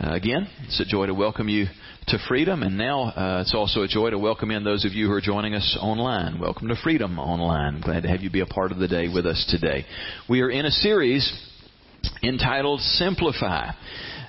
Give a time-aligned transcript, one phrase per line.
[0.00, 1.66] Uh, again, it's a joy to welcome you
[2.06, 5.08] to Freedom, and now uh, it's also a joy to welcome in those of you
[5.08, 6.38] who are joining us online.
[6.38, 7.80] Welcome to Freedom Online.
[7.80, 9.84] Glad to have you be a part of the day with us today.
[10.28, 11.28] We are in a series
[12.22, 13.70] entitled Simplify.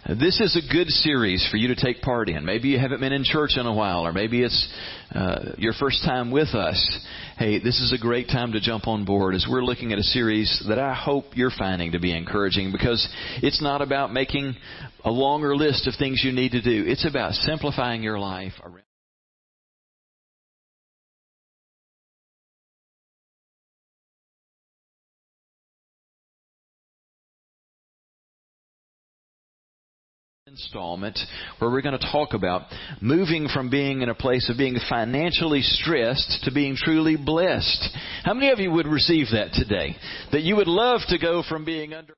[0.08, 2.46] This is a good series for you to take part in.
[2.46, 4.74] Maybe you haven't been in church in a while, or maybe it's
[5.14, 7.06] uh, your first time with us.
[7.38, 10.04] Hey, this is a great time to jump on board as we're looking at a
[10.04, 13.08] series that I hope you're finding to be encouraging because
[13.44, 14.56] it's not about making
[15.04, 16.86] a longer list of things you need to do.
[16.88, 18.54] It's about simplifying your life
[30.60, 31.20] installment
[31.58, 32.64] where we're going to talk about
[33.02, 37.90] moving from being in a place of being financially stressed to being truly blessed.
[38.24, 39.96] How many of you would receive that today?
[40.32, 42.16] That you would love to go from being under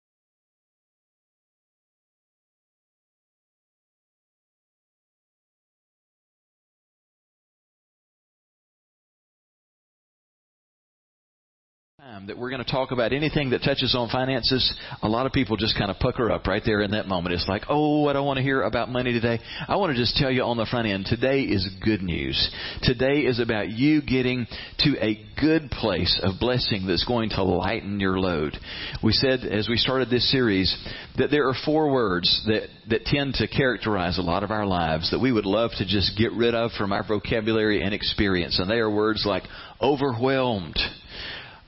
[12.11, 15.31] time that we're going to talk about anything that touches on finances, a lot of
[15.31, 17.33] people just kind of pucker up right there in that moment.
[17.33, 19.39] It's like, oh, I don't want to hear about money today.
[19.65, 22.53] I want to just tell you on the front end, today is good news.
[22.81, 24.45] Today is about you getting
[24.79, 28.57] to a good place of blessing that's going to lighten your load.
[29.01, 30.75] We said as we started this series
[31.17, 35.11] that there are four words that, that tend to characterize a lot of our lives
[35.11, 38.59] that we would love to just get rid of from our vocabulary and experience.
[38.59, 39.43] And they are words like
[39.81, 40.77] overwhelmed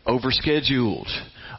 [0.07, 1.07] overscheduled,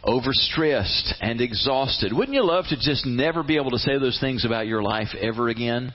[0.05, 2.13] overstressed, and exhausted.
[2.13, 5.09] Wouldn't you love to just never be able to say those things about your life
[5.19, 5.93] ever again?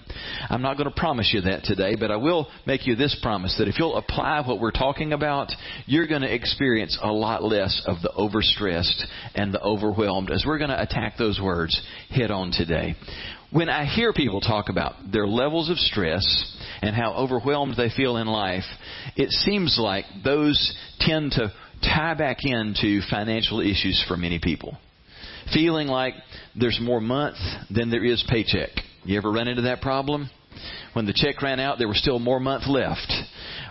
[0.50, 3.56] I'm not going to promise you that today, but I will make you this promise
[3.60, 5.52] that if you'll apply what we're talking about,
[5.86, 9.04] you're going to experience a lot less of the overstressed
[9.36, 12.96] and the overwhelmed as we're going to attack those words head on today.
[13.52, 16.24] When I hear people talk about their levels of stress
[16.82, 18.64] and how overwhelmed they feel in life,
[19.16, 24.78] it seems like those tend to tie back into financial issues for many people.
[25.54, 26.14] Feeling like
[26.56, 27.38] there's more month
[27.70, 28.70] than there is paycheck.
[29.04, 30.30] You ever run into that problem?
[30.94, 33.14] When the check ran out, there was still more month left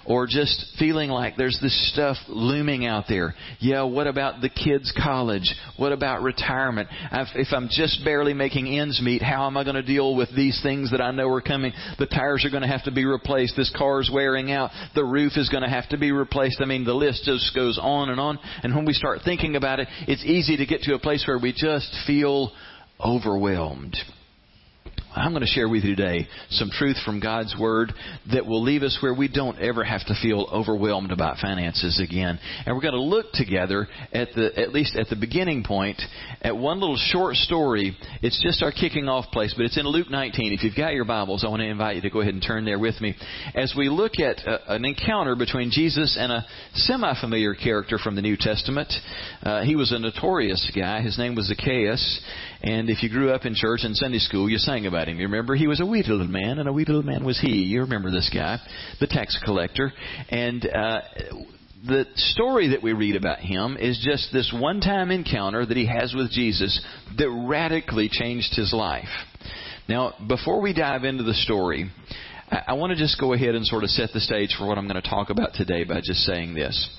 [0.06, 3.34] or just feeling like there's this stuff looming out there.
[3.58, 5.54] Yeah, what about the kids' college?
[5.76, 6.88] What about retirement?
[7.12, 10.58] If I'm just barely making ends meet, how am I going to deal with these
[10.62, 11.72] things that I know are coming?
[11.98, 13.54] The tires are going to have to be replaced.
[13.56, 14.70] This car's wearing out.
[14.94, 16.62] The roof is going to have to be replaced.
[16.62, 18.38] I mean, the list just goes on and on.
[18.62, 21.38] And when we start thinking about it, it's easy to get to a place where
[21.38, 22.52] we just feel
[22.98, 23.96] overwhelmed.
[25.14, 27.92] I'm going to share with you today some truth from God's Word
[28.32, 32.38] that will leave us where we don't ever have to feel overwhelmed about finances again.
[32.66, 36.00] And we're going to look together at the, at least at the beginning point,
[36.42, 37.96] at one little short story.
[38.22, 40.52] It's just our kicking off place, but it's in Luke 19.
[40.52, 42.66] If you've got your Bibles, I want to invite you to go ahead and turn
[42.66, 43.14] there with me
[43.54, 46.44] as we look at a, an encounter between Jesus and a
[46.74, 48.92] semi-familiar character from the New Testament.
[49.42, 51.00] Uh, he was a notorious guy.
[51.00, 52.20] His name was Zacchaeus.
[52.62, 55.18] And if you grew up in church and Sunday school, you sang about him.
[55.18, 57.52] You remember he was a wee little man, and a wee little man was he.
[57.52, 58.58] You remember this guy,
[58.98, 59.92] the tax collector.
[60.28, 61.00] And uh,
[61.86, 65.86] the story that we read about him is just this one time encounter that he
[65.86, 66.84] has with Jesus
[67.16, 69.08] that radically changed his life.
[69.88, 71.90] Now, before we dive into the story,
[72.50, 74.78] I, I want to just go ahead and sort of set the stage for what
[74.78, 76.90] I'm going to talk about today by just saying this.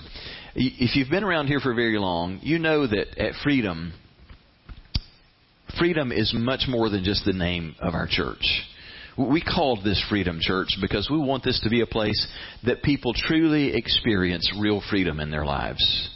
[0.55, 3.93] If you've been around here for very long, you know that at Freedom,
[5.77, 8.43] freedom is much more than just the name of our church.
[9.17, 12.27] We called this Freedom Church because we want this to be a place
[12.65, 16.09] that people truly experience real freedom in their lives.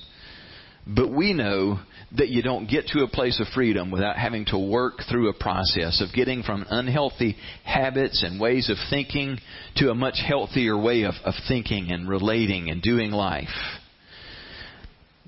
[0.87, 1.79] But we know
[2.17, 5.33] that you don't get to a place of freedom without having to work through a
[5.33, 9.37] process of getting from unhealthy habits and ways of thinking
[9.77, 13.49] to a much healthier way of, of thinking and relating and doing life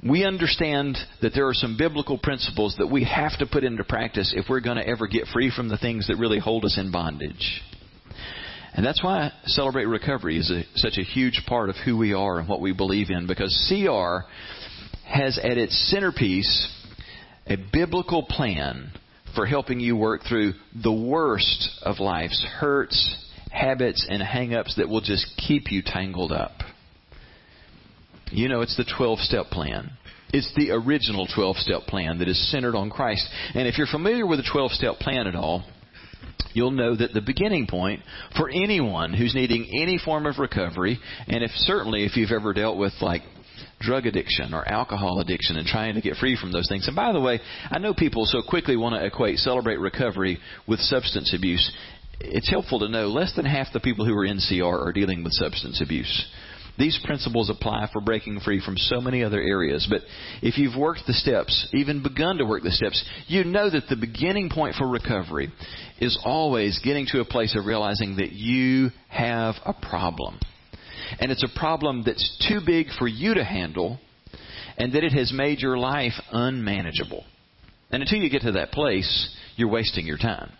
[0.03, 4.33] we understand that there are some biblical principles that we have to put into practice
[4.35, 6.91] if we're going to ever get free from the things that really hold us in
[6.91, 7.61] bondage.
[8.73, 12.39] And that's why Celebrate Recovery is a, such a huge part of who we are
[12.39, 14.27] and what we believe in because CR
[15.07, 16.67] has at its centerpiece
[17.47, 18.91] a biblical plan
[19.33, 20.53] for helping you work through
[20.83, 23.15] the worst of life's hurts,
[23.49, 26.51] habits, and hang-ups that will just keep you tangled up.
[28.35, 29.91] You know, it's the 12 step plan.
[30.33, 33.25] It's the original 12 step plan that is centered on Christ.
[33.53, 35.63] And if you're familiar with the 12 step plan at all,
[36.51, 38.01] you'll know that the beginning point
[38.35, 42.77] for anyone who's needing any form of recovery, and if certainly if you've ever dealt
[42.77, 43.21] with like
[43.79, 46.87] drug addiction or alcohol addiction and trying to get free from those things.
[46.87, 47.39] And by the way,
[47.69, 51.71] I know people so quickly want to equate celebrate recovery with substance abuse
[52.19, 55.23] it's helpful to know less than half the people who are in CR are dealing
[55.23, 56.27] with substance abuse.
[56.77, 59.87] These principles apply for breaking free from so many other areas.
[59.89, 60.01] But
[60.41, 63.95] if you've worked the steps, even begun to work the steps, you know that the
[63.95, 65.51] beginning point for recovery
[65.99, 70.39] is always getting to a place of realizing that you have a problem.
[71.19, 73.99] And it's a problem that's too big for you to handle,
[74.77, 77.23] and that it has made your life unmanageable.
[77.91, 80.51] And until you get to that place, you're wasting your time.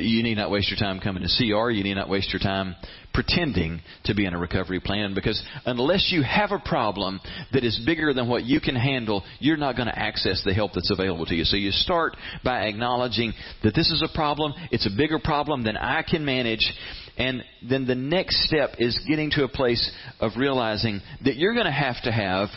[0.00, 1.70] You need not waste your time coming to CR.
[1.70, 2.74] You need not waste your time
[3.12, 7.20] pretending to be in a recovery plan because unless you have a problem
[7.52, 10.72] that is bigger than what you can handle, you're not going to access the help
[10.74, 11.44] that's available to you.
[11.44, 14.54] So you start by acknowledging that this is a problem.
[14.70, 16.72] It's a bigger problem than I can manage.
[17.18, 21.66] And then the next step is getting to a place of realizing that you're going
[21.66, 22.48] to have to have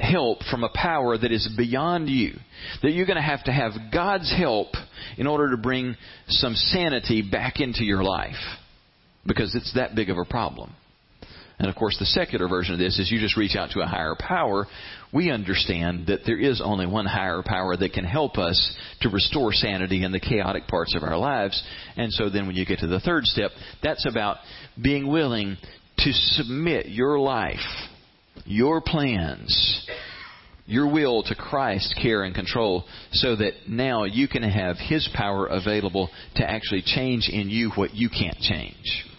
[0.00, 2.32] help from a power that is beyond you.
[2.82, 4.68] That you're going to have to have God's help
[5.16, 5.96] in order to bring
[6.28, 8.36] some sanity back into your life.
[9.26, 10.74] Because it's that big of a problem.
[11.58, 13.86] And of course, the secular version of this is you just reach out to a
[13.86, 14.66] higher power.
[15.12, 19.52] We understand that there is only one higher power that can help us to restore
[19.52, 21.62] sanity in the chaotic parts of our lives.
[21.98, 23.50] And so then when you get to the third step,
[23.82, 24.38] that's about
[24.82, 25.58] being willing
[25.98, 27.58] to submit your life
[28.44, 29.86] your plans,
[30.66, 35.46] your will to Christ care and control so that now you can have His power
[35.46, 39.09] available to actually change in you what you can't change.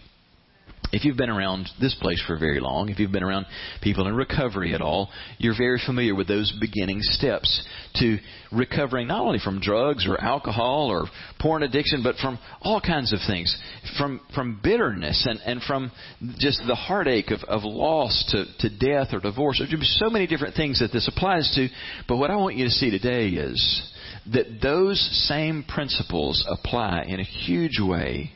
[0.91, 3.45] If you've been around this place for very long, if you've been around
[3.81, 7.65] people in recovery at all, you're very familiar with those beginning steps
[7.95, 8.17] to
[8.51, 11.05] recovering not only from drugs or alcohol or
[11.39, 13.57] porn addiction, but from all kinds of things.
[13.97, 15.91] From from bitterness and, and from
[16.37, 19.59] just the heartache of, of loss to, to death or divorce.
[19.59, 21.67] There's so many different things that this applies to.
[22.07, 23.91] But what I want you to see today is
[24.33, 28.33] that those same principles apply in a huge way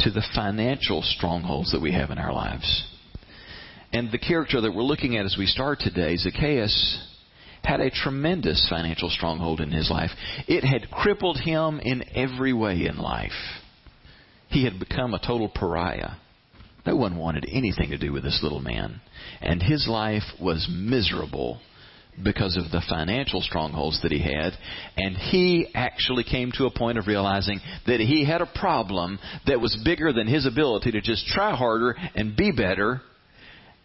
[0.00, 2.84] to the financial strongholds that we have in our lives.
[3.92, 7.04] And the character that we're looking at as we start today, Zacchaeus,
[7.64, 10.10] had a tremendous financial stronghold in his life.
[10.46, 13.32] It had crippled him in every way in life.
[14.48, 16.12] He had become a total pariah.
[16.86, 19.00] No one wanted anything to do with this little man.
[19.40, 21.60] And his life was miserable
[22.22, 24.52] because of the financial strongholds that he had.
[24.96, 29.60] And he actually came to a point of realizing that he had a problem that
[29.60, 33.00] was bigger than his ability to just try harder and be better,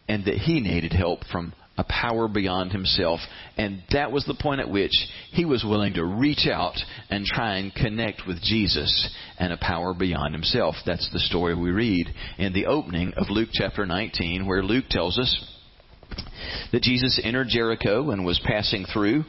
[0.08, 3.20] and that he needed help from a power beyond himself.
[3.58, 4.92] And that was the point at which
[5.32, 6.76] he was willing to reach out
[7.10, 9.10] and try and connect with Jesus
[9.40, 10.76] and a power beyond himself.
[10.86, 15.18] That's the story we read in the opening of Luke chapter 19, where Luke tells
[15.18, 15.46] us
[16.72, 19.24] that Jesus entered Jericho and was passing through,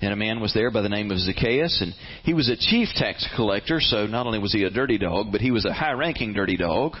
[0.00, 1.94] and a man was there by the name of Zacchaeus, and
[2.24, 5.40] he was a chief tax collector, so not only was he a dirty dog, but
[5.40, 6.96] he was a high ranking dirty dog.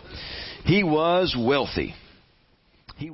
[0.64, 1.94] He was wealthy.
[2.96, 3.10] He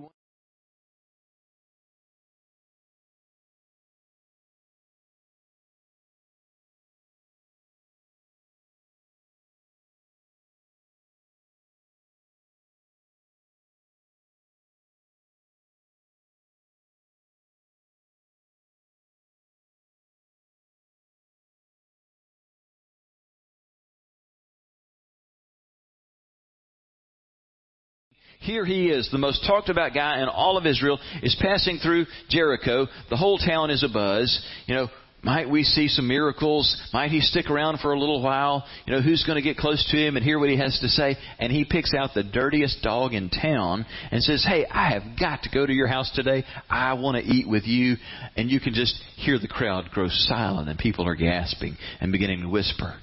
[28.41, 32.07] Here he is, the most talked about guy in all of Israel, is passing through
[32.31, 32.87] Jericho.
[33.11, 34.35] The whole town is abuzz.
[34.67, 34.89] You know,
[35.23, 36.75] might we see some miracles?
[36.95, 38.65] Might he stick around for a little while?
[38.87, 40.89] You know, who's going to get close to him and hear what he has to
[40.89, 41.17] say?
[41.39, 45.43] And he picks out the dirtiest dog in town and says, Hey, I have got
[45.43, 46.45] to go to your house today.
[46.71, 47.97] I want to eat with you.
[48.37, 52.41] And you can just hear the crowd grow silent and people are gasping and beginning
[52.41, 52.99] to whisper.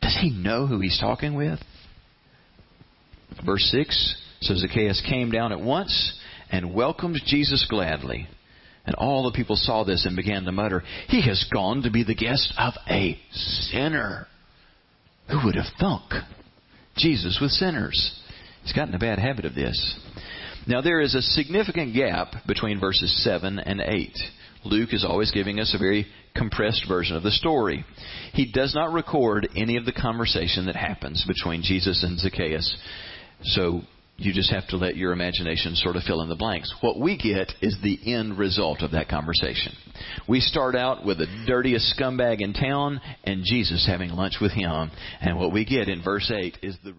[0.00, 1.58] Does he know who he's talking with?
[3.44, 6.18] Verse 6 so Zacchaeus came down at once
[6.50, 8.28] and welcomed Jesus gladly.
[8.84, 12.04] And all the people saw this and began to mutter, He has gone to be
[12.04, 14.28] the guest of a sinner.
[15.28, 16.12] Who would have thunk?
[16.96, 18.20] Jesus with sinners.
[18.62, 19.96] He's gotten a bad habit of this.
[20.68, 24.16] Now there is a significant gap between verses 7 and 8.
[24.64, 27.84] Luke is always giving us a very compressed version of the story.
[28.32, 32.76] He does not record any of the conversation that happens between Jesus and Zacchaeus.
[33.42, 33.82] So
[34.18, 36.74] you just have to let your imagination sort of fill in the blanks.
[36.80, 39.74] What we get is the end result of that conversation.
[40.28, 44.90] We start out with the dirtiest scumbag in town and Jesus having lunch with him.
[45.20, 46.94] And what we get in verse 8 is the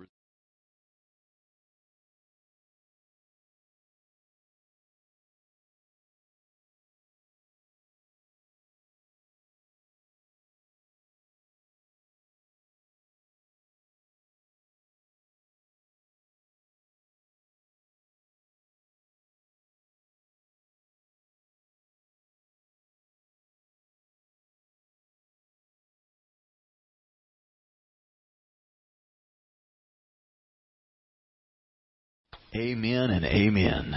[32.58, 33.94] Amen and amen.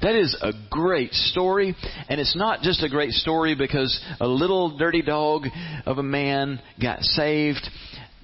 [0.00, 1.74] That is a great story,
[2.08, 5.46] and it's not just a great story because a little dirty dog
[5.84, 7.68] of a man got saved.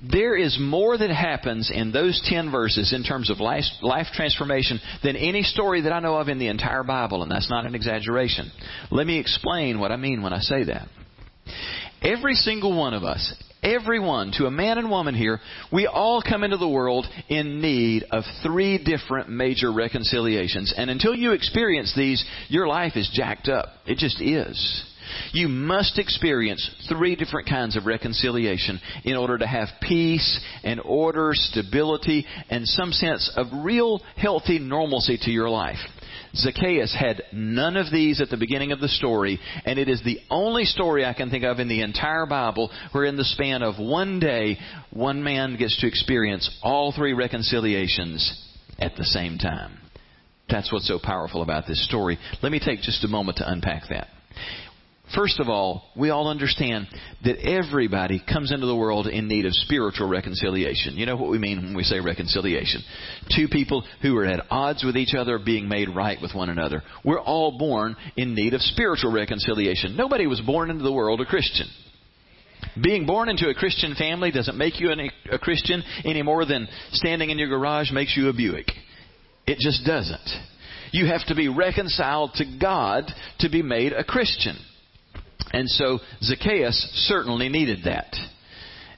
[0.09, 4.79] There is more that happens in those 10 verses in terms of life, life transformation
[5.03, 7.75] than any story that I know of in the entire Bible, and that's not an
[7.75, 8.53] exaggeration.
[8.93, 10.87] Let me explain what I mean when I say that.
[12.01, 15.41] Every single one of us, everyone, to a man and woman here,
[15.73, 20.75] we all come into the world in need of three different major reconciliations.
[20.77, 23.69] And until you experience these, your life is jacked up.
[23.87, 24.87] It just is.
[25.33, 31.31] You must experience three different kinds of reconciliation in order to have peace and order,
[31.35, 35.79] stability, and some sense of real healthy normalcy to your life.
[36.35, 40.21] Zacchaeus had none of these at the beginning of the story, and it is the
[40.31, 43.79] only story I can think of in the entire Bible where, in the span of
[43.79, 44.59] one day,
[44.91, 48.47] one man gets to experience all three reconciliations
[48.79, 49.79] at the same time.
[50.49, 52.19] That's what's so powerful about this story.
[52.43, 54.09] Let me take just a moment to unpack that.
[55.15, 56.87] First of all, we all understand
[57.25, 60.97] that everybody comes into the world in need of spiritual reconciliation.
[60.97, 62.83] You know what we mean when we say reconciliation.
[63.35, 66.83] Two people who are at odds with each other being made right with one another.
[67.05, 69.97] We're all born in need of spiritual reconciliation.
[69.97, 71.67] Nobody was born into the world a Christian.
[72.81, 74.91] Being born into a Christian family doesn't make you
[75.33, 78.67] a Christian any more than standing in your garage makes you a Buick.
[79.47, 80.29] It just doesn't.
[80.93, 84.57] You have to be reconciled to God to be made a Christian.
[85.53, 88.15] And so Zacchaeus certainly needed that.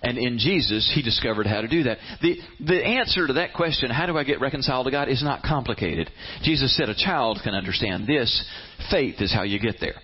[0.03, 1.99] And in Jesus, he discovered how to do that.
[2.21, 5.43] The, the answer to that question, how do I get reconciled to God, is not
[5.43, 6.11] complicated.
[6.43, 8.45] Jesus said a child can understand this.
[8.91, 9.95] Faith is how you get there.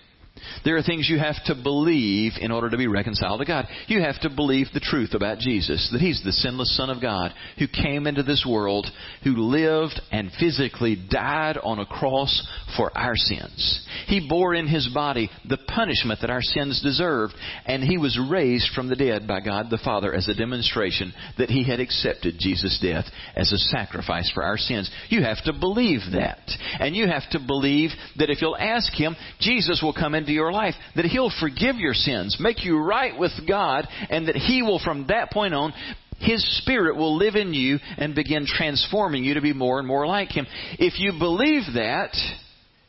[0.65, 3.67] There are things you have to believe in order to be reconciled to God.
[3.87, 7.33] You have to believe the truth about Jesus, that He's the sinless Son of God
[7.59, 8.87] who came into this world,
[9.25, 13.87] who lived and physically died on a cross for our sins.
[14.07, 17.35] He bore in His body the punishment that our sins deserved,
[17.67, 21.51] and He was raised from the dead by God the Father as a demonstration that
[21.51, 23.05] He had accepted Jesus' death
[23.35, 24.91] as a sacrifice for our sins.
[25.09, 26.41] You have to believe that.
[26.81, 30.53] And you have to believe that if you'll ask Him, Jesus will come into your
[30.53, 34.79] life, that He'll forgive your sins, make you right with God, and that He will
[34.79, 35.73] from that point on
[36.21, 40.05] his Spirit will live in you and begin transforming you to be more and more
[40.05, 40.49] like Him.
[40.77, 42.11] If you believe that,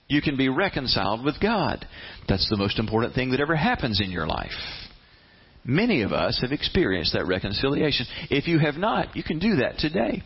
[0.08, 1.86] you can be reconciled with God.
[2.28, 4.50] That's the most important thing that ever happens in your life.
[5.64, 8.08] Many of us have experienced that reconciliation.
[8.32, 10.24] If you have not, you can do that today.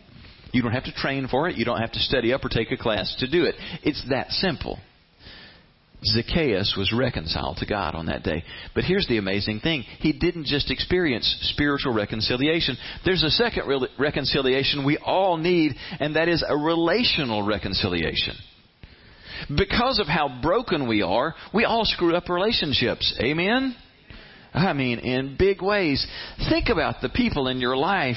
[0.52, 1.56] You don't have to train for it.
[1.56, 3.56] You don't have to study up or take a class to do it.
[3.82, 4.78] It's that simple.
[6.06, 8.44] Zacchaeus was reconciled to God on that day.
[8.74, 9.82] But here's the amazing thing.
[10.00, 12.76] He didn't just experience spiritual reconciliation.
[13.04, 18.36] There's a second re- reconciliation we all need, and that is a relational reconciliation.
[19.56, 23.18] Because of how broken we are, we all screw up relationships.
[23.22, 23.76] Amen?
[24.52, 26.06] I mean, in big ways.
[26.48, 28.16] Think about the people in your life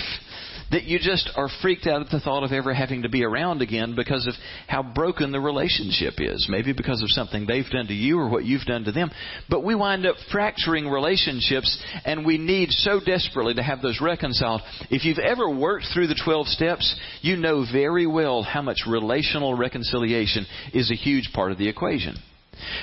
[0.72, 3.62] that you just are freaked out at the thought of ever having to be around
[3.62, 4.34] again because of
[4.68, 6.48] how broken the relationship is.
[6.50, 9.12] Maybe because of something they've done to you or what you've done to them.
[9.50, 14.62] But we wind up fracturing relationships and we need so desperately to have those reconciled.
[14.90, 19.56] If you've ever worked through the 12 steps, you know very well how much relational
[19.56, 22.16] reconciliation is a huge part of the equation.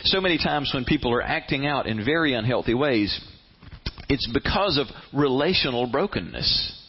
[0.05, 3.21] So many times when people are acting out in very unhealthy ways,
[4.09, 6.81] it's because of relational brokenness.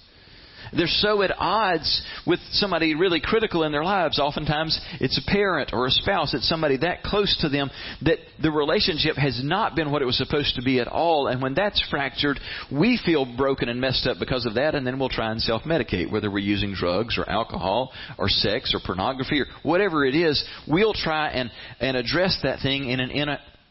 [0.76, 4.20] They're so at odds with somebody really critical in their lives.
[4.20, 6.34] Oftentimes, it's a parent or a spouse.
[6.34, 7.70] It's somebody that close to them
[8.04, 11.28] that the relationship has not been what it was supposed to be at all.
[11.28, 12.40] And when that's fractured,
[12.72, 14.76] we feel broken and messed up because of that.
[14.76, 18.74] And then we'll try and self medicate, whether we're using drugs or alcohol or sex
[18.74, 20.44] or pornography or whatever it is.
[20.68, 23.12] We'll try and, and address that thing in an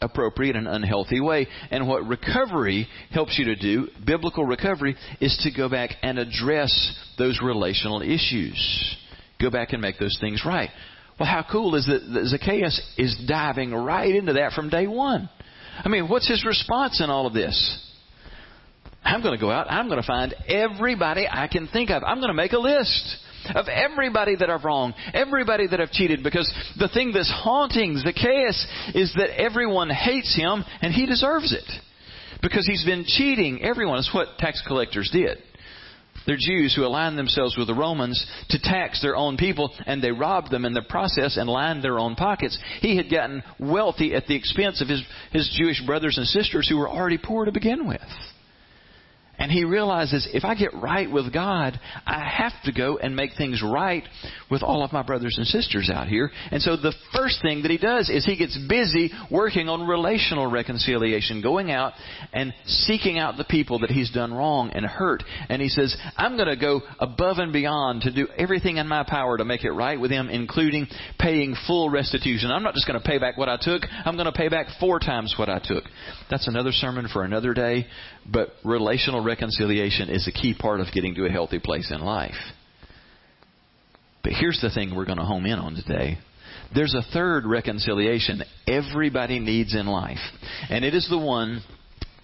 [0.05, 1.49] inappropriate and unhealthy way.
[1.71, 6.73] And what recovery helps you to do, biblical recovery, is to go back and address
[7.19, 8.97] those relational issues.
[9.41, 10.71] Go back and make those things right.
[11.19, 15.29] Well, how cool is that Zacchaeus is diving right into that from day one?
[15.83, 17.81] I mean, what's his response in all of this?
[19.05, 19.71] I'm going to go out.
[19.71, 22.03] I'm going to find everybody I can think of.
[22.03, 23.17] I'm going to make a list
[23.55, 28.67] of everybody that I've wronged, everybody that I've cheated, because the thing that's haunting Zacchaeus
[28.95, 31.71] is that everyone hates him and he deserves it.
[32.43, 33.99] Because he's been cheating everyone.
[33.99, 35.39] It's what tax collectors did.
[36.27, 40.11] They're Jews who aligned themselves with the Romans to tax their own people, and they
[40.11, 42.59] robbed them in the process and lined their own pockets.
[42.81, 46.79] He had gotten wealthy at the expense of his, his Jewish brothers and sisters who
[46.79, 48.01] were already poor to begin with.
[49.39, 53.33] And he realizes if I get right with God, I have to go and make
[53.37, 54.05] things right
[54.55, 56.31] with all of my brothers and sisters out here.
[56.53, 60.49] And so the first thing that he does is he gets busy working on relational
[60.49, 61.93] reconciliation, going out
[62.33, 65.25] and seeking out the people that he's done wrong and hurt.
[65.49, 69.05] And he says, I'm going to go above and beyond to do everything in my
[69.07, 70.87] power to make it right with them, including
[71.19, 72.53] paying full restitution.
[72.53, 74.69] I'm not just going to pay back what I took, I'm going to pay back
[74.79, 75.83] four times what I took.
[76.31, 77.87] That's another sermon for another day,
[78.25, 82.37] but relational reconciliation is a key part of getting to a healthy place in life.
[84.25, 86.19] But here's the thing we're going to home in on today.
[86.75, 90.19] There's a third reconciliation everybody needs in life,
[90.71, 91.63] and it is the one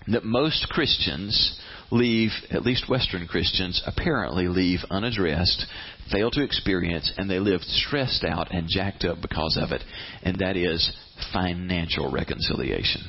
[0.08, 5.66] that most Christians leave, at least Western Christians, apparently leave unaddressed,
[6.10, 9.82] fail to experience, and they live stressed out and jacked up because of it,
[10.22, 10.92] and that is
[11.32, 13.02] financial reconciliation.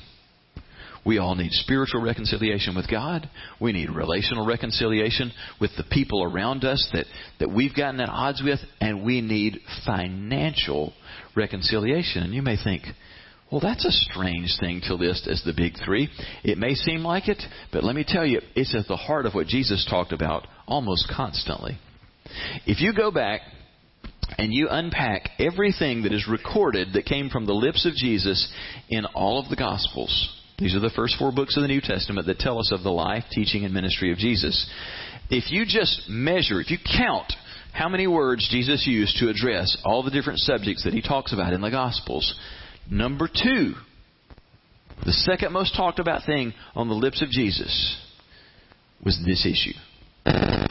[1.03, 3.29] We all need spiritual reconciliation with God.
[3.60, 7.05] We need relational reconciliation with the people around us that,
[7.39, 8.60] that we've gotten at odds with.
[8.79, 10.93] And we need financial
[11.36, 12.24] reconciliation.
[12.24, 12.84] And you may think,
[13.51, 16.08] well, that's a strange thing to list as the big three.
[16.43, 17.41] It may seem like it,
[17.74, 21.12] but let me tell you, it's at the heart of what Jesus talked about almost
[21.13, 21.77] constantly.
[22.65, 23.41] If you go back
[24.38, 28.50] and you unpack everything that is recorded that came from the lips of Jesus
[28.88, 32.27] in all of the Gospels, these are the first four books of the New Testament
[32.27, 34.70] that tell us of the life, teaching, and ministry of Jesus.
[35.32, 37.34] If you just measure, if you count
[37.74, 41.53] how many words Jesus used to address all the different subjects that he talks about
[41.53, 42.39] in the Gospels,
[42.91, 43.74] number two,
[45.03, 48.00] the second most talked about thing on the lips of Jesus
[49.03, 49.75] was this issue.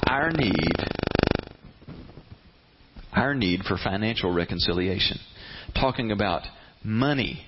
[0.07, 0.77] Our need,
[3.13, 5.19] our need for financial reconciliation.
[5.75, 6.43] Talking about
[6.85, 7.45] money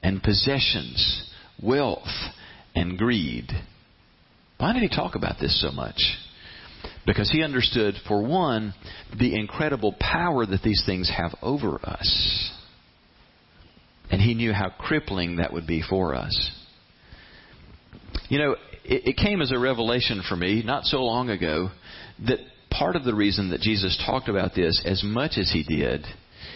[0.00, 1.28] and possessions
[1.62, 2.08] wealth,
[2.74, 3.50] and greed.
[4.58, 6.00] Why did he talk about this so much?
[7.06, 8.74] Because he understood, for one,
[9.18, 12.52] the incredible power that these things have over us.
[14.10, 16.50] And he knew how crippling that would be for us.
[18.28, 18.52] You know,
[18.84, 21.70] it, it came as a revelation for me not so long ago
[22.26, 22.38] that
[22.70, 26.04] part of the reason that Jesus talked about this as much as he did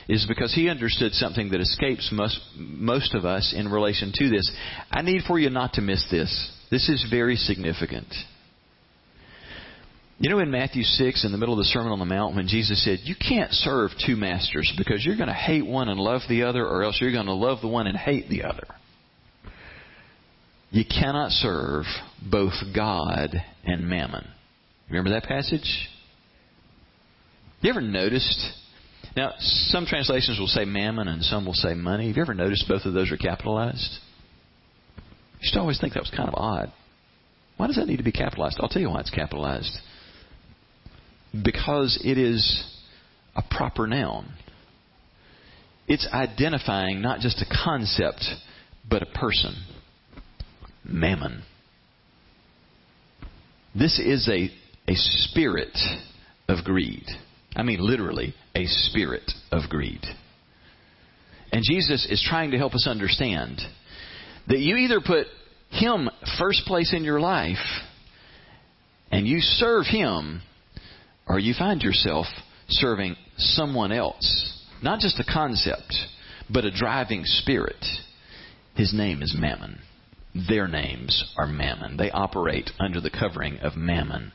[0.08, 4.50] is because he understood something that escapes most, most of us in relation to this.
[4.90, 6.52] I need for you not to miss this.
[6.70, 8.06] This is very significant.
[10.18, 12.48] You know, in Matthew 6, in the middle of the Sermon on the Mount, when
[12.48, 16.22] Jesus said, You can't serve two masters because you're going to hate one and love
[16.28, 18.66] the other, or else you're going to love the one and hate the other.
[20.70, 21.84] You cannot serve
[22.30, 23.30] both God
[23.64, 24.26] and mammon.
[24.88, 25.88] Remember that passage?
[27.60, 28.40] You ever noticed
[29.16, 32.08] now, some translations will say mammon and some will say money.
[32.08, 33.98] Have you ever noticed both of those are capitalized?
[35.40, 36.70] You should always think that was kind of odd.
[37.56, 38.58] Why does that need to be capitalized?
[38.60, 39.74] I'll tell you why it's capitalized.
[41.32, 42.62] Because it is
[43.34, 44.34] a proper noun.
[45.88, 48.22] It's identifying not just a concept,
[48.88, 49.54] but a person.
[50.84, 51.42] Mammon.
[53.74, 54.50] This is a,
[54.90, 55.76] a spirit
[56.48, 57.06] of greed.
[57.54, 60.00] I mean, literally, a spirit of greed.
[61.52, 63.60] And Jesus is trying to help us understand
[64.48, 65.26] that you either put
[65.70, 67.56] Him first place in your life
[69.10, 70.42] and you serve Him,
[71.28, 72.26] or you find yourself
[72.68, 74.64] serving someone else.
[74.82, 75.94] Not just a concept,
[76.50, 77.84] but a driving spirit.
[78.74, 79.78] His name is Mammon.
[80.48, 81.96] Their names are Mammon.
[81.96, 84.32] They operate under the covering of Mammon.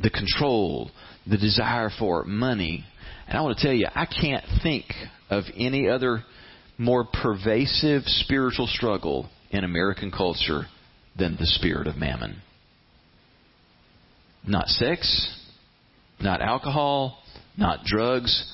[0.00, 0.90] The control,
[1.26, 2.84] the desire for money.
[3.26, 4.86] And I want to tell you, I can't think
[5.30, 6.24] of any other
[6.78, 10.66] more pervasive spiritual struggle in American culture
[11.16, 12.42] than the spirit of mammon.
[14.46, 15.32] Not sex,
[16.20, 17.18] not alcohol,
[17.56, 18.52] not drugs.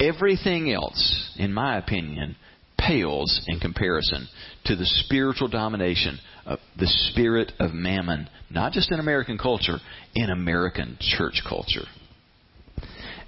[0.00, 2.36] Everything else, in my opinion,
[2.78, 4.28] pales in comparison
[4.64, 9.78] to the spiritual domination of the spirit of mammon, not just in American culture,
[10.14, 11.86] in American church culture.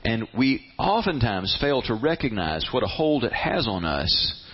[0.04, 4.44] And we oftentimes fail to recognize what a hold it has on us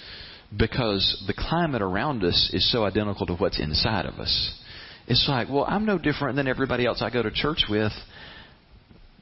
[0.56, 4.62] because the climate around us is so identical to what's inside of us.
[5.06, 7.92] It's like, well, I'm no different than everybody else I go to church with.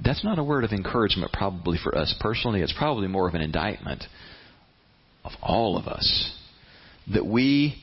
[0.03, 2.63] That's not a word of encouragement, probably for us personally.
[2.63, 4.05] It's probably more of an indictment
[5.25, 6.37] of all of us
[7.13, 7.83] that we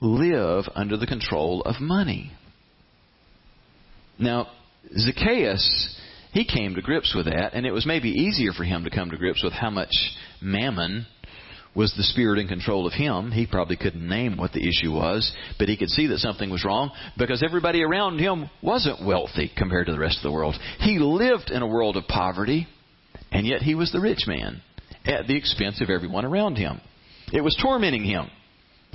[0.00, 2.32] live under the control of money.
[4.18, 4.48] Now,
[4.96, 6.00] Zacchaeus
[6.32, 9.10] he came to grips with that, and it was maybe easier for him to come
[9.10, 9.92] to grips with how much
[10.40, 11.06] mammon
[11.74, 13.30] was the spirit in control of him.
[13.30, 16.64] He probably couldn't name what the issue was, but he could see that something was
[16.64, 20.56] wrong because everybody around him wasn't wealthy compared to the rest of the world.
[20.78, 22.66] He lived in a world of poverty,
[23.30, 24.60] and yet he was the rich man
[25.04, 26.80] at the expense of everyone around him.
[27.32, 28.28] It was tormenting him.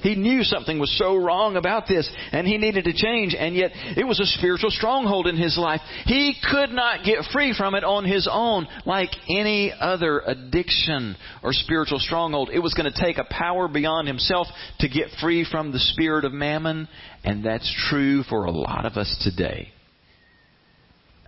[0.02, 3.72] He knew something was so wrong about this and he needed to change and yet
[3.74, 5.82] it was a spiritual stronghold in his life.
[6.06, 11.52] He could not get free from it on his own like any other addiction or
[11.52, 12.52] spiritual stronghold.
[12.54, 14.48] It was going to take a power beyond himself
[14.80, 16.88] to get free from the spirit of mammon
[17.24, 19.74] and that's true for a lot of us today.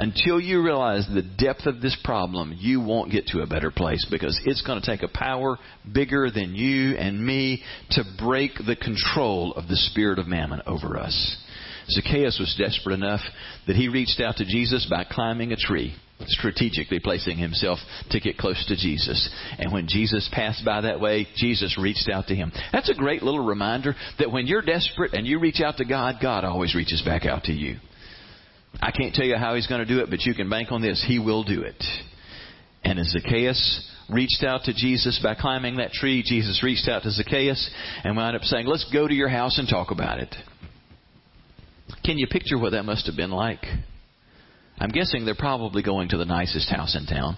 [0.01, 4.05] Until you realize the depth of this problem, you won't get to a better place
[4.09, 5.57] because it's going to take a power
[5.93, 10.97] bigger than you and me to break the control of the spirit of mammon over
[10.97, 11.37] us.
[11.89, 13.19] Zacchaeus was desperate enough
[13.67, 15.93] that he reached out to Jesus by climbing a tree,
[16.27, 17.79] strategically placing himself
[18.11, 19.29] to get close to Jesus.
[19.57, 22.53] And when Jesus passed by that way, Jesus reached out to him.
[22.71, 26.19] That's a great little reminder that when you're desperate and you reach out to God,
[26.21, 27.77] God always reaches back out to you.
[28.81, 30.81] I can't tell you how he's going to do it, but you can bank on
[30.81, 31.03] this.
[31.07, 31.83] He will do it.
[32.83, 37.11] And as Zacchaeus reached out to Jesus by climbing that tree, Jesus reached out to
[37.11, 37.69] Zacchaeus
[38.03, 40.33] and wound up saying, Let's go to your house and talk about it.
[42.03, 43.63] Can you picture what that must have been like?
[44.77, 47.37] I'm guessing they're probably going to the nicest house in town.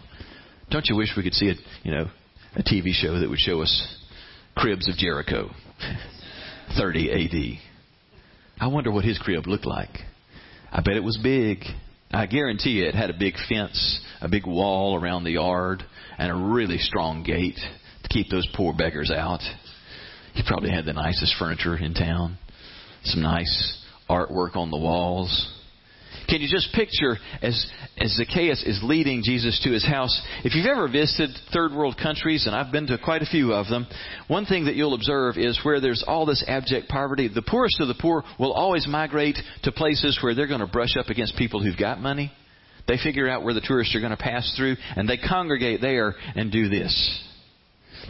[0.69, 2.09] Don't you wish we could see a, you know,
[2.55, 3.97] a TV show that would show us
[4.55, 5.49] cribs of Jericho,
[6.77, 8.63] 30 AD?
[8.63, 9.89] I wonder what his crib looked like.
[10.71, 11.65] I bet it was big.
[12.11, 15.83] I guarantee you it had a big fence, a big wall around the yard,
[16.17, 17.59] and a really strong gate
[18.03, 19.41] to keep those poor beggars out.
[20.33, 22.37] He probably had the nicest furniture in town,
[23.03, 25.51] some nice artwork on the walls.
[26.27, 27.65] Can you just picture as,
[27.97, 30.21] as Zacchaeus is leading Jesus to his house?
[30.43, 33.67] If you've ever visited third world countries, and I've been to quite a few of
[33.67, 33.87] them,
[34.27, 37.87] one thing that you'll observe is where there's all this abject poverty, the poorest of
[37.87, 41.61] the poor will always migrate to places where they're going to brush up against people
[41.61, 42.31] who've got money.
[42.87, 46.15] They figure out where the tourists are going to pass through, and they congregate there
[46.35, 47.27] and do this.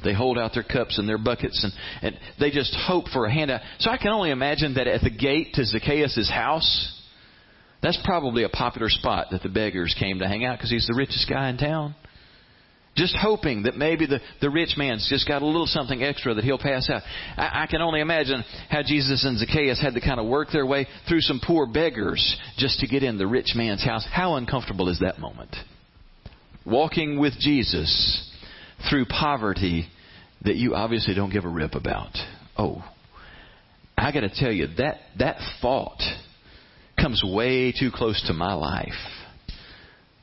[0.03, 3.33] They hold out their cups and their buckets and, and they just hope for a
[3.33, 3.61] handout.
[3.79, 7.00] So I can only imagine that at the gate to Zacchaeus' house,
[7.81, 10.95] that's probably a popular spot that the beggars came to hang out because he's the
[10.95, 11.95] richest guy in town.
[12.95, 16.43] Just hoping that maybe the, the rich man's just got a little something extra that
[16.43, 17.01] he'll pass out.
[17.37, 20.65] I, I can only imagine how Jesus and Zacchaeus had to kind of work their
[20.65, 24.05] way through some poor beggars just to get in the rich man's house.
[24.11, 25.55] How uncomfortable is that moment?
[26.65, 28.29] Walking with Jesus
[28.89, 29.87] through poverty
[30.43, 32.17] that you obviously don't give a rip about.
[32.57, 32.83] Oh,
[33.97, 36.01] I got to tell you that that thought
[37.01, 38.89] comes way too close to my life.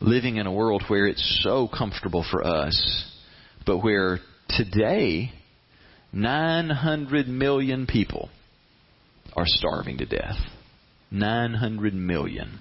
[0.01, 3.13] Living in a world where it's so comfortable for us,
[3.67, 5.33] but where today
[6.13, 8.31] 900 million people
[9.35, 10.37] are starving to death.
[11.11, 12.61] 900 million.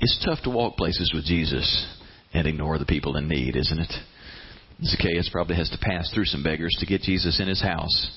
[0.00, 1.86] It's tough to walk places with Jesus
[2.32, 3.92] and ignore the people in need, isn't it?
[4.84, 8.16] Zacchaeus probably has to pass through some beggars to get Jesus in his house.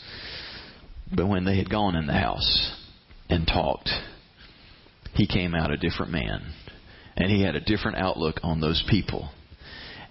[1.14, 2.76] But when they had gone in the house
[3.30, 3.90] and talked,
[5.14, 6.54] he came out a different man.
[7.18, 9.30] And he had a different outlook on those people.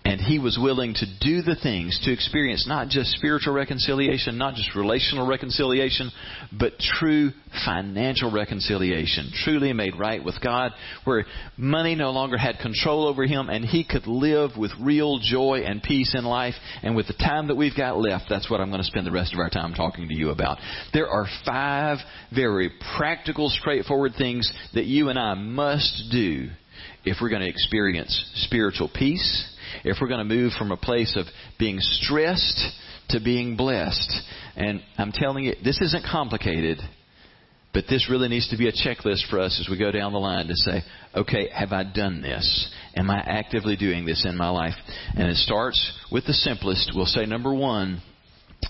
[0.03, 4.55] And he was willing to do the things to experience not just spiritual reconciliation, not
[4.55, 6.11] just relational reconciliation,
[6.59, 7.33] but true
[7.67, 9.31] financial reconciliation.
[9.45, 10.73] Truly made right with God,
[11.05, 11.27] where
[11.59, 15.83] money no longer had control over him and he could live with real joy and
[15.83, 16.55] peace in life.
[16.83, 19.13] And with the time that we've got left, that's what I'm going to spend the
[19.13, 20.57] rest of our time talking to you about.
[20.95, 21.99] There are five
[22.35, 26.49] very practical, straightforward things that you and I must do
[27.05, 31.17] if we're going to experience spiritual peace if we're going to move from a place
[31.17, 31.27] of
[31.59, 32.63] being stressed
[33.11, 34.13] to being blessed.
[34.57, 36.79] And I'm telling you, this isn't complicated,
[37.73, 40.19] but this really needs to be a checklist for us as we go down the
[40.19, 40.83] line to say,
[41.15, 42.73] okay, have I done this?
[42.97, 44.75] Am I actively doing this in my life?
[45.15, 46.93] And it starts with the simplest.
[46.95, 48.03] We'll say number one,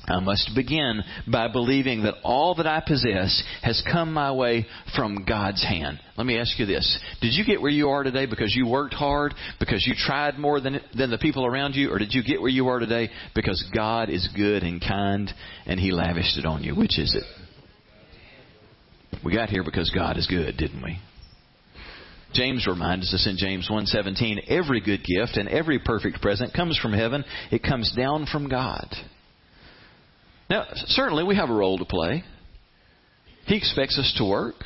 [0.07, 5.25] I must begin by believing that all that I possess has come my way from
[5.25, 6.01] God's hand.
[6.17, 6.99] Let me ask you this.
[7.21, 10.61] Did you get where you are today because you worked hard, because you tried more
[10.61, 13.65] than, than the people around you, or did you get where you are today because
[13.75, 15.33] God is good and kind
[15.67, 16.75] and He lavished it on you?
[16.75, 17.25] Which is it?
[19.25, 20.99] We got here because God is good, didn't we?
[22.33, 26.93] James reminds us in James 1:17, every good gift and every perfect present comes from
[26.93, 27.25] heaven.
[27.51, 28.89] It comes down from God.
[30.51, 32.25] Now, certainly we have a role to play.
[33.47, 34.57] He expects us to work.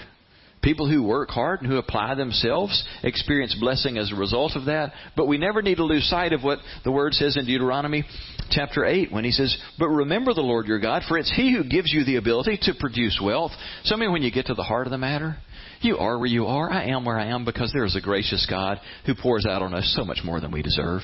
[0.63, 4.95] People who work hard and who apply themselves experience blessing as a result of that.
[5.15, 8.05] But we never need to lose sight of what the Word says in Deuteronomy
[8.51, 11.69] chapter 8 when He says, But remember the Lord your God, for it's He who
[11.69, 13.53] gives you the ability to produce wealth.
[13.85, 15.37] So, I mean, when you get to the heart of the matter,
[15.83, 16.71] you are where you are.
[16.71, 19.75] I am where I am because there is a gracious God who pours out on
[19.75, 21.03] us so much more than we deserve.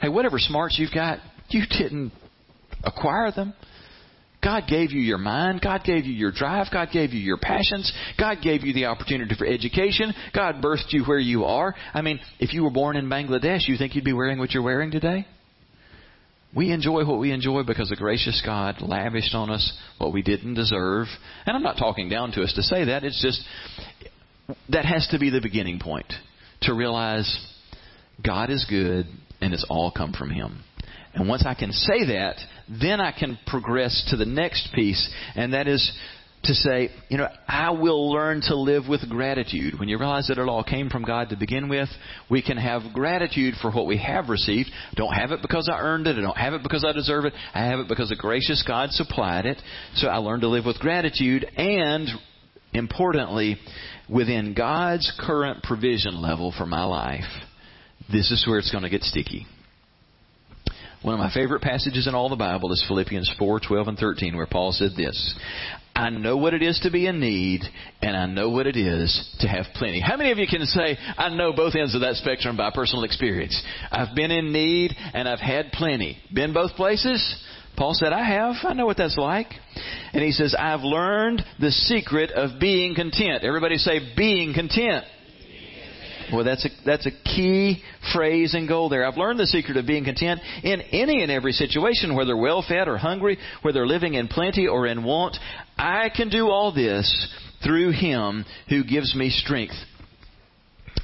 [0.00, 1.18] Hey, whatever smarts you've got,
[1.48, 2.12] you didn't
[2.84, 3.54] acquire them.
[4.42, 5.60] God gave you your mind.
[5.62, 6.66] God gave you your drive.
[6.72, 7.92] God gave you your passions.
[8.18, 10.12] God gave you the opportunity for education.
[10.34, 11.74] God birthed you where you are.
[11.94, 14.62] I mean, if you were born in Bangladesh, you think you'd be wearing what you're
[14.62, 15.26] wearing today?
[16.54, 20.54] We enjoy what we enjoy because a gracious God lavished on us what we didn't
[20.54, 21.06] deserve.
[21.46, 23.04] And I'm not talking down to us to say that.
[23.04, 23.42] It's just
[24.68, 26.12] that has to be the beginning point
[26.62, 27.46] to realize
[28.22, 29.06] God is good
[29.40, 30.62] and it's all come from Him.
[31.14, 32.36] And once I can say that,
[32.80, 35.92] then I can progress to the next piece, and that is
[36.44, 39.78] to say, you know, I will learn to live with gratitude.
[39.78, 41.88] When you realize that it all came from God to begin with,
[42.28, 44.68] we can have gratitude for what we have received.
[44.96, 46.18] Don't have it because I earned it.
[46.18, 47.32] I don't have it because I deserve it.
[47.54, 49.62] I have it because a gracious God supplied it.
[49.94, 52.08] So I learn to live with gratitude and,
[52.72, 53.58] importantly,
[54.08, 57.30] within God's current provision level for my life.
[58.10, 59.46] This is where it's going to get sticky.
[61.02, 64.36] One of my favorite passages in all the Bible is Philippians 4, 12 and 13,
[64.36, 65.34] where Paul said this.
[65.96, 67.62] I know what it is to be in need,
[68.00, 70.00] and I know what it is to have plenty.
[70.00, 73.04] How many of you can say, I know both ends of that spectrum by personal
[73.04, 73.60] experience?
[73.90, 76.18] I've been in need, and I've had plenty.
[76.32, 77.20] Been both places?
[77.76, 78.54] Paul said, I have.
[78.62, 79.48] I know what that's like.
[80.12, 83.42] And he says, I've learned the secret of being content.
[83.42, 85.04] Everybody say, being content.
[86.32, 87.82] Well, that's a, that's a key
[88.14, 89.06] phrase and goal there.
[89.06, 92.88] I've learned the secret of being content in any and every situation, whether well fed
[92.88, 95.36] or hungry, whether living in plenty or in want.
[95.76, 99.74] I can do all this through Him who gives me strength.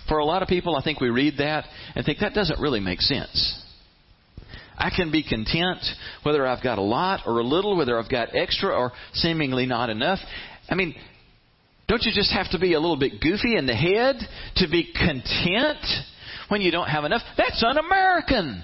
[0.09, 1.65] For a lot of people, I think we read that
[1.95, 3.63] and think that doesn't really make sense.
[4.79, 5.85] I can be content
[6.23, 9.91] whether I've got a lot or a little, whether I've got extra or seemingly not
[9.91, 10.21] enough.
[10.71, 10.95] I mean,
[11.89, 14.17] don't you just have to be a little bit goofy in the head
[14.57, 15.85] to be content
[16.49, 17.23] when you don't have enough?
[17.37, 18.63] That's un American.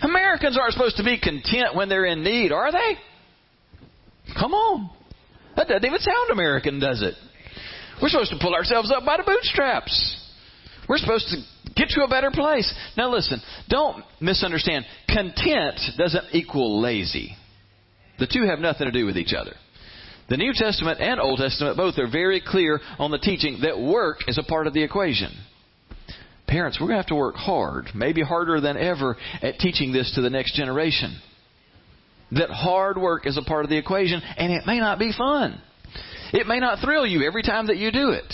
[0.00, 2.96] Americans aren't supposed to be content when they're in need, are they?
[4.38, 4.90] Come on.
[5.56, 7.14] That doesn't even sound American, does it?
[8.00, 10.18] We're supposed to pull ourselves up by the bootstraps.
[10.88, 12.72] We're supposed to get to a better place.
[12.96, 14.86] Now listen, don't misunderstand.
[15.06, 17.36] Content doesn't equal lazy.
[18.18, 19.52] The two have nothing to do with each other.
[20.32, 24.20] The New Testament and Old Testament both are very clear on the teaching that work
[24.26, 25.30] is a part of the equation.
[26.46, 30.10] Parents, we're going to have to work hard, maybe harder than ever, at teaching this
[30.14, 31.20] to the next generation.
[32.30, 35.60] That hard work is a part of the equation, and it may not be fun.
[36.32, 38.32] It may not thrill you every time that you do it.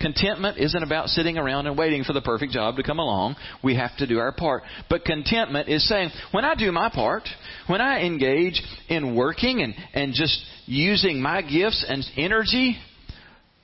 [0.00, 3.34] Contentment isn't about sitting around and waiting for the perfect job to come along.
[3.64, 4.62] We have to do our part.
[4.88, 7.28] But contentment is saying, when I do my part,
[7.66, 12.76] when I engage in working and, and just using my gifts and energy,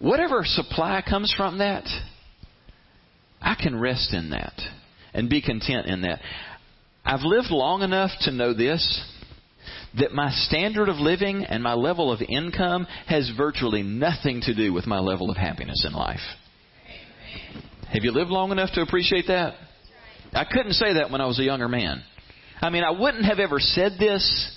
[0.01, 1.85] whatever supply comes from that,
[3.41, 4.55] I can rest in that
[5.13, 6.21] and be content in that.
[7.05, 9.03] I've lived long enough to know this
[9.99, 14.73] that my standard of living and my level of income has virtually nothing to do
[14.73, 16.21] with my level of happiness in life.
[17.93, 19.55] Have you lived long enough to appreciate that?
[20.33, 22.03] I couldn't say that when I was a younger man.
[22.61, 24.57] I mean, I wouldn't have ever said this,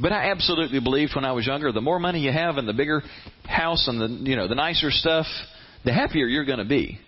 [0.00, 2.72] but I absolutely believed when I was younger, the more money you have and the
[2.72, 3.02] bigger
[3.44, 5.26] house and the you know the nicer stuff,
[5.84, 6.98] the happier you're going to be.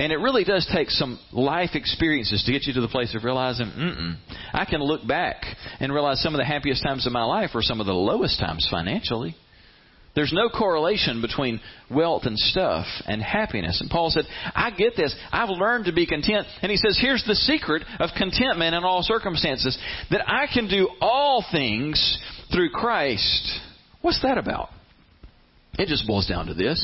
[0.00, 3.22] And it really does take some life experiences to get you to the place of
[3.22, 4.16] realizing, mm
[4.52, 5.44] I can look back
[5.78, 8.40] and realize some of the happiest times of my life are some of the lowest
[8.40, 9.36] times financially.
[10.14, 11.60] There's no correlation between
[11.90, 13.80] wealth and stuff and happiness.
[13.82, 15.14] And Paul said, I get this.
[15.30, 16.46] I've learned to be content.
[16.62, 19.78] And he says, here's the secret of contentment in all circumstances
[20.10, 22.18] that I can do all things
[22.50, 23.60] through Christ.
[24.00, 24.70] What's that about?
[25.78, 26.80] It just boils down to this.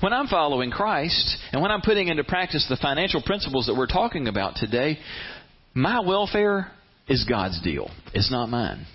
[0.00, 3.88] When I'm following Christ and when I'm putting into practice the financial principles that we're
[3.88, 4.98] talking about today,
[5.74, 6.70] my welfare
[7.08, 7.90] is God's deal.
[8.14, 8.86] It's not mine.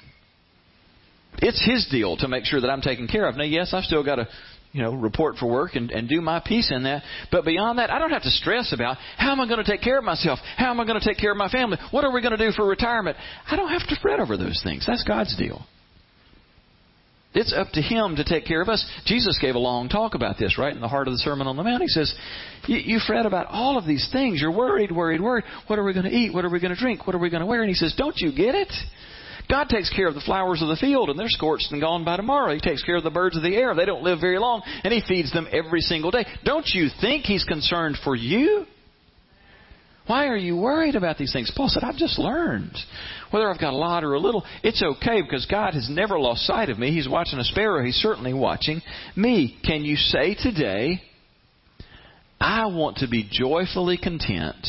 [1.39, 3.35] It's His deal to make sure that I'm taken care of.
[3.35, 4.29] Now, yes, I've still got to,
[4.71, 7.03] you know, report for work and, and do my piece in that.
[7.31, 9.81] But beyond that, I don't have to stress about how am I going to take
[9.81, 10.39] care of myself?
[10.55, 11.77] How am I going to take care of my family?
[11.91, 13.17] What are we going to do for retirement?
[13.45, 14.85] I don't have to fret over those things.
[14.87, 15.65] That's God's deal.
[17.33, 18.85] It's up to Him to take care of us.
[19.05, 21.57] Jesus gave a long talk about this, right in the heart of the Sermon on
[21.57, 21.81] the Mount.
[21.81, 22.13] He says,
[22.67, 24.39] You fret about all of these things.
[24.39, 25.45] You're worried, worried, worried.
[25.67, 26.33] What are we going to eat?
[26.33, 27.07] What are we going to drink?
[27.07, 27.61] What are we going to wear?
[27.61, 28.71] And He says, Don't you get it?
[29.49, 32.15] God takes care of the flowers of the field and they're scorched and gone by
[32.17, 32.53] tomorrow.
[32.53, 33.75] He takes care of the birds of the air.
[33.75, 36.25] They don't live very long and He feeds them every single day.
[36.45, 38.65] Don't you think He's concerned for you?
[40.05, 41.51] Why are you worried about these things?
[41.55, 42.77] Paul said, I've just learned.
[43.31, 46.41] Whether I've got a lot or a little, it's okay because God has never lost
[46.41, 46.93] sight of me.
[46.93, 47.83] He's watching a sparrow.
[47.83, 48.81] He's certainly watching
[49.15, 49.57] me.
[49.63, 51.01] Can you say today,
[52.39, 54.67] I want to be joyfully content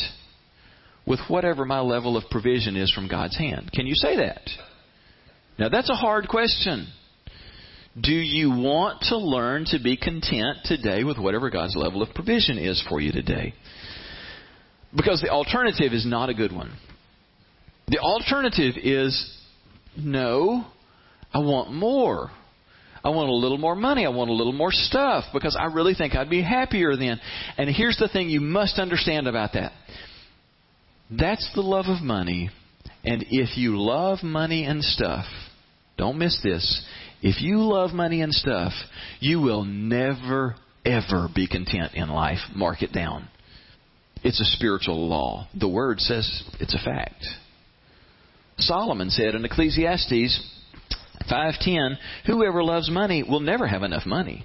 [1.05, 3.71] with whatever my level of provision is from God's hand?
[3.73, 4.49] Can you say that?
[5.59, 6.87] Now that's a hard question.
[8.01, 12.57] Do you want to learn to be content today with whatever God's level of provision
[12.57, 13.53] is for you today?
[14.95, 16.71] Because the alternative is not a good one.
[17.87, 19.31] The alternative is
[19.97, 20.65] no,
[21.33, 22.31] I want more.
[23.03, 24.05] I want a little more money.
[24.05, 27.21] I want a little more stuff because I really think I'd be happier then.
[27.57, 29.73] And here's the thing you must understand about that
[31.11, 32.49] that's the love of money.
[33.03, 35.25] And if you love money and stuff,
[35.97, 36.83] don't miss this.
[37.21, 38.73] If you love money and stuff,
[39.19, 42.39] you will never, ever be content in life.
[42.55, 43.27] Mark it down.
[44.25, 45.47] It's a spiritual law.
[45.53, 47.23] The Word says it's a fact.
[48.57, 50.39] Solomon said in Ecclesiastes
[51.29, 54.43] 5:10, "Whoever loves money will never have enough money.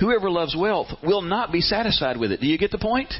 [0.00, 3.18] Whoever loves wealth will not be satisfied with it." Do you get the point?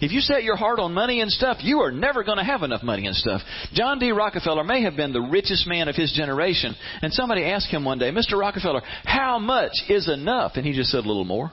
[0.00, 2.64] If you set your heart on money and stuff, you are never going to have
[2.64, 3.44] enough money and stuff.
[3.72, 4.10] John D.
[4.10, 7.98] Rockefeller may have been the richest man of his generation, and somebody asked him one
[7.98, 8.36] day, "Mr.
[8.36, 11.52] Rockefeller, how much is enough?" And he just said, "A little more."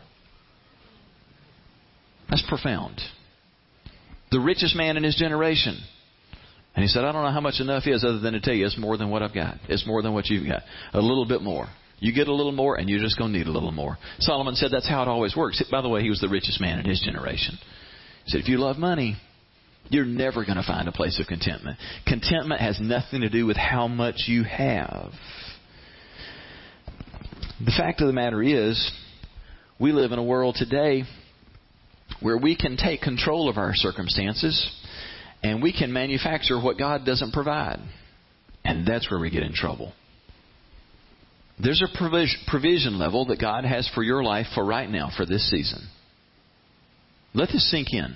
[2.27, 3.03] That's profound
[4.31, 5.77] the richest man in his generation.
[6.75, 8.65] And he said, I don't know how much enough is other than to tell you
[8.65, 9.55] it's more than what I've got.
[9.67, 10.61] It's more than what you've got.
[10.93, 11.67] A little bit more.
[11.99, 13.97] You get a little more, and you're just going to need a little more.
[14.19, 15.61] Solomon said that's how it always works.
[15.69, 17.57] By the way, he was the richest man in his generation.
[18.23, 19.17] He said, if you love money,
[19.89, 21.77] you're never going to find a place of contentment.
[22.07, 25.11] Contentment has nothing to do with how much you have.
[27.65, 28.91] The fact of the matter is,
[29.79, 31.03] we live in a world today
[32.21, 34.69] where we can take control of our circumstances
[35.41, 37.79] and we can manufacture what God doesn't provide.
[38.63, 39.93] And that's where we get in trouble.
[41.61, 41.97] There's a
[42.47, 45.87] provision level that God has for your life for right now, for this season.
[47.33, 48.15] Let this sink in.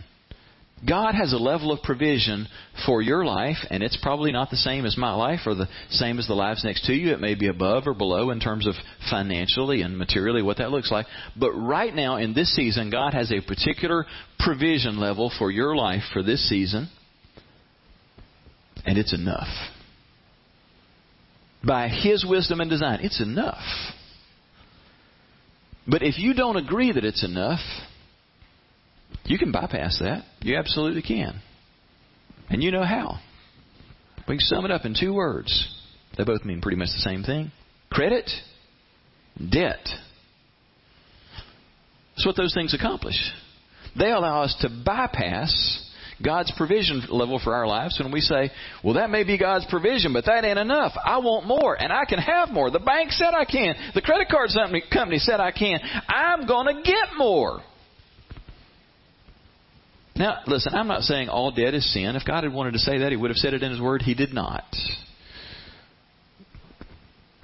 [0.88, 2.48] God has a level of provision
[2.86, 6.20] for your life, and it's probably not the same as my life or the same
[6.20, 7.14] as the lives next to you.
[7.14, 8.74] It may be above or below in terms of
[9.10, 11.06] financially and materially what that looks like.
[11.40, 14.06] But right now, in this season, God has a particular
[14.40, 16.90] provision level for your life for this season,
[18.86, 19.48] and it's enough.
[21.66, 23.64] By His wisdom and design, it's enough.
[25.88, 27.60] But if you don't agree that it's enough,
[29.26, 30.24] you can bypass that.
[30.42, 31.42] You absolutely can.
[32.50, 33.20] And you know how.
[34.28, 35.70] We can sum it up in two words.
[36.18, 37.52] They both mean pretty much the same thing
[37.90, 38.30] credit,
[39.38, 39.88] debt.
[42.16, 43.16] That's what those things accomplish.
[43.98, 45.92] They allow us to bypass
[46.24, 48.52] God's provision level for our lives when we say,
[48.84, 50.94] well, that may be God's provision, but that ain't enough.
[51.04, 52.72] I want more, and I can have more.
[52.72, 53.76] The bank said I can.
[53.94, 54.50] The credit card
[54.92, 55.80] company said I can.
[56.08, 57.62] I'm going to get more.
[60.16, 62.16] Now, listen, I'm not saying all debt is sin.
[62.16, 64.02] If God had wanted to say that, He would have said it in His Word.
[64.04, 64.64] He did not.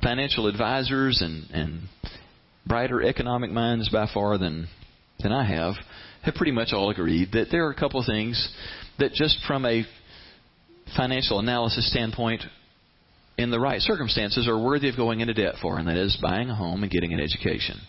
[0.03, 1.81] Financial advisors and, and
[2.65, 4.67] brighter economic minds by far than,
[5.19, 5.73] than I have
[6.23, 8.53] have pretty much all agreed that there are a couple of things
[8.99, 9.85] that just from a
[10.95, 12.43] financial analysis standpoint,
[13.37, 16.49] in the right circumstances, are worthy of going into debt for, and that is buying
[16.49, 17.79] a home and getting an education.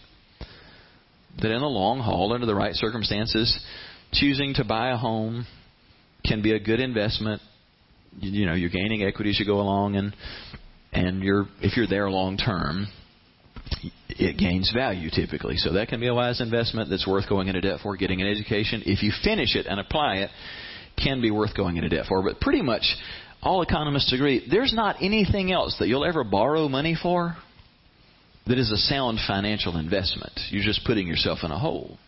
[1.43, 3.59] That in the long haul, under the right circumstances,
[4.13, 5.47] choosing to buy a home
[6.25, 7.41] can be a good investment.
[8.19, 10.15] You, you know, you're gaining equity as you go along, and
[10.93, 12.87] and you're if you're there long term,
[14.09, 15.57] it gains value typically.
[15.57, 17.97] So that can be a wise investment that's worth going into debt for.
[17.97, 20.31] Getting an education, if you finish it and apply it,
[21.03, 22.23] can be worth going into debt for.
[22.23, 22.83] But pretty much
[23.43, 27.37] all economists agree there's not anything else that you'll ever borrow money for
[28.47, 30.33] that is a sound financial investment.
[30.51, 31.99] You're just putting yourself in a hole.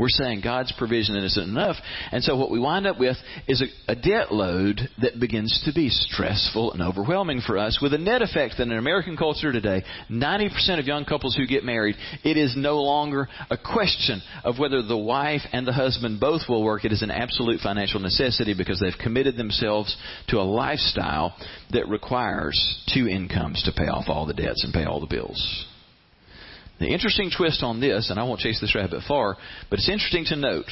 [0.00, 1.76] We're saying God's provision isn't enough.
[2.10, 5.74] And so what we wind up with is a, a, debt load that begins to
[5.74, 9.84] be stressful and overwhelming for us with a net effect that in American culture today,
[10.10, 14.82] 90% of young couples who get married, it is no longer a question of whether
[14.82, 16.86] the wife and the husband both will work.
[16.86, 19.94] It is an absolute financial necessity because they've committed themselves
[20.28, 21.36] to a lifestyle
[21.72, 25.66] that requires two incomes to pay off all the debts and pay all the bills.
[26.80, 29.36] The interesting twist on this, and I won't chase this rabbit far,
[29.68, 30.70] but it's interesting to note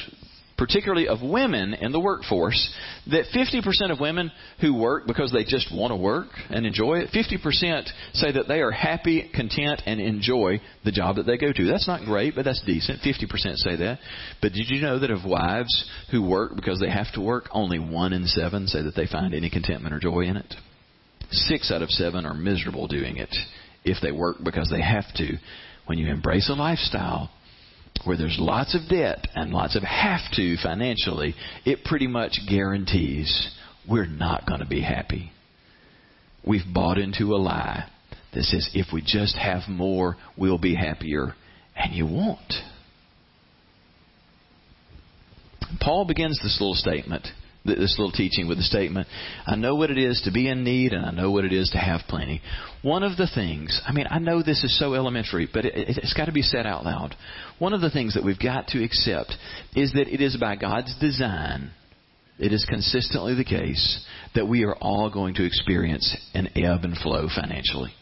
[0.59, 2.71] particularly of women in the workforce,
[3.09, 4.29] that 50% of women
[4.59, 8.59] who work because they just want to work and enjoy it, 50% say that they
[8.59, 11.65] are happy, content, and enjoy the job that they go to.
[11.65, 12.99] That's not great, but that's decent.
[13.01, 13.99] 50% say that.
[14.41, 17.79] But did you know that of wives who work because they have to work, only
[17.79, 20.53] one in seven say that they find any contentment or joy in it?
[21.31, 23.33] Six out of seven are miserable doing it
[23.85, 25.37] if they work because they have to.
[25.89, 27.31] When you embrace a lifestyle
[28.03, 31.33] where there's lots of debt and lots of have to financially,
[31.65, 33.49] it pretty much guarantees
[33.89, 35.31] we're not going to be happy.
[36.45, 37.89] We've bought into a lie
[38.35, 41.33] that says if we just have more, we'll be happier,
[41.75, 42.53] and you won't.
[45.81, 47.29] Paul begins this little statement
[47.65, 49.07] this little teaching with the statement,
[49.45, 51.69] I know what it is to be in need and I know what it is
[51.71, 52.41] to have plenty.
[52.81, 56.13] One of the things, I mean, I know this is so elementary, but it, it's
[56.13, 57.15] got to be said out loud.
[57.57, 59.33] One of the things that we've got to accept
[59.75, 61.71] is that it is by God's design,
[62.39, 64.05] it is consistently the case
[64.35, 67.93] that we are all going to experience an ebb and flow financially.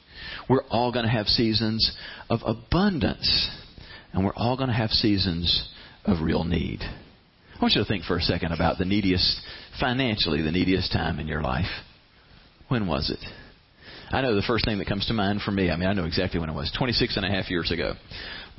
[0.50, 1.98] We're all going to have seasons
[2.30, 3.50] of abundance
[4.14, 5.70] and we're all going to have seasons
[6.06, 6.80] of real need.
[7.58, 9.42] I want you to think for a second about the neediest,
[9.80, 11.66] financially, the neediest time in your life.
[12.68, 13.18] When was it?
[14.12, 16.06] I know the first thing that comes to mind for me, I mean, I know
[16.06, 17.94] exactly when it was 26 and a half years ago,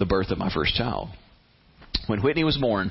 [0.01, 1.11] the birth of my first child.
[2.09, 2.91] When Whitney was born,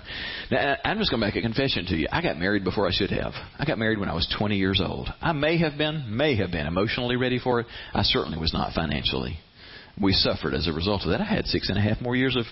[0.49, 2.07] now, I'm just going to make a confession to you.
[2.09, 3.33] I got married before I should have.
[3.59, 5.09] I got married when I was 20 years old.
[5.21, 7.67] I may have been, may have been emotionally ready for it.
[7.93, 9.39] I certainly was not financially
[10.01, 11.21] we suffered as a result of that.
[11.21, 12.45] I had six and a half more years of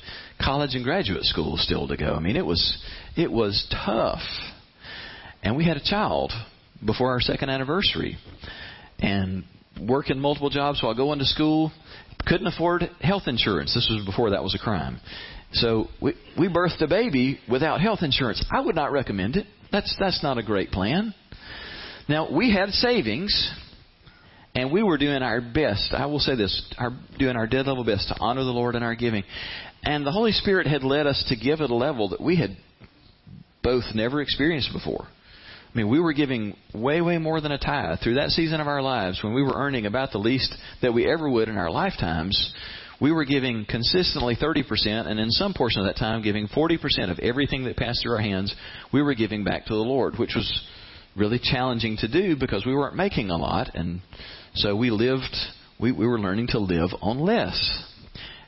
[0.44, 2.14] college and graduate school still to go.
[2.14, 2.78] I mean, it was
[3.16, 4.22] it was tough,
[5.44, 6.32] and we had a child
[6.86, 8.18] before our second anniversary,
[9.00, 9.44] and
[9.80, 11.72] working multiple jobs while going to school.
[12.26, 13.74] Couldn't afford health insurance.
[13.76, 15.00] This was before that was a crime.
[15.54, 18.44] So we we birthed a baby without health insurance.
[18.52, 19.46] I would not recommend it.
[19.72, 21.14] That's that's not a great plan.
[22.10, 23.52] Now we had savings
[24.56, 25.94] and we were doing our best.
[25.94, 28.84] I will say this: our, doing our dead level best to honor the Lord in
[28.84, 29.24] our giving.
[29.84, 32.58] And the Holy Spirit had led us to give at a level that we had
[33.62, 35.06] both never experienced before.
[35.06, 38.68] I mean, we were giving way, way more than a tithe through that season of
[38.68, 41.70] our lives when we were earning about the least that we ever would in our
[41.70, 42.54] lifetimes.
[43.02, 47.20] We were giving consistently 30%, and in some portion of that time, giving 40% of
[47.20, 48.56] everything that passed through our hands,
[48.94, 50.66] we were giving back to the Lord, which was
[51.18, 53.72] really challenging to do because we weren't making a lot.
[53.74, 54.00] And
[54.56, 55.36] so we lived,
[55.80, 57.84] we, we were learning to live on less.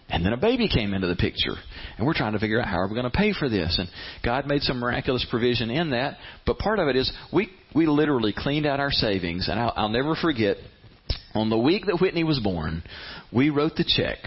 [0.10, 1.56] And then a baby came into the picture.
[1.98, 3.78] And we're trying to figure out how are we going to pay for this.
[3.78, 3.90] And
[4.24, 6.18] God made some miraculous provision in that.
[6.46, 9.50] But part of it is we, we literally cleaned out our savings.
[9.50, 10.58] And I'll, I'll never forget,
[11.34, 12.84] on the week that Whitney was born,
[13.34, 14.20] we wrote the check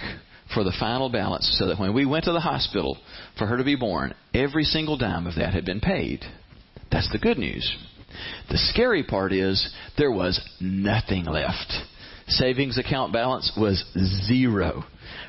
[0.53, 2.99] for the final balance so that when we went to the hospital
[3.39, 6.21] for her to be born, every single dime of that had been paid.
[6.93, 7.75] That's the good news.
[8.51, 11.73] The scary part is there was nothing left.
[12.29, 13.85] Savings account balance was
[14.27, 14.85] zero.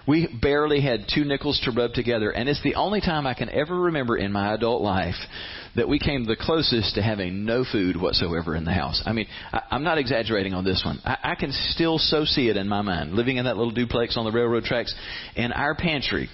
[0.08, 3.50] We barely had two nickels to rub together, and it's the only time I can
[3.50, 5.16] ever remember in my adult life
[5.76, 9.02] that we came the closest to having no food whatsoever in the house.
[9.06, 11.00] I mean, I, I'm not exaggerating on this one.
[11.06, 14.18] I, I can still so see it in my mind, living in that little duplex
[14.18, 14.94] on the railroad tracks.
[15.36, 16.30] In our pantry,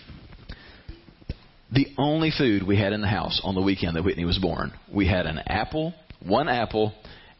[1.71, 4.73] the only food we had in the house on the weekend that Whitney was born,
[4.93, 5.93] we had an apple
[6.25, 6.93] one apple,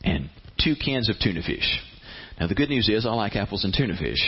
[0.03, 0.29] and
[0.63, 1.79] two cans of tuna fish.
[2.39, 4.19] Now, the good news is I like apples and tuna fish.